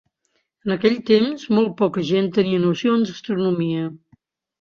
En 0.67 0.71
aquell 0.75 0.95
temps, 1.09 1.43
molt 1.57 1.75
poca 1.81 2.05
gent 2.07 2.31
tenia 2.39 2.63
nocions 2.65 3.13
d'astronomia. 3.13 3.85